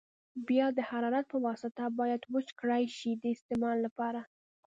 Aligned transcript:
بیا 0.47 0.65
د 0.77 0.79
حرارت 0.89 1.25
په 1.31 1.37
واسطه 1.47 1.83
باید 1.99 2.21
وچ 2.33 2.47
کړای 2.59 2.83
شي 2.97 3.11
د 3.15 3.23
استعمال 3.35 3.77
لپاره. 3.85 4.21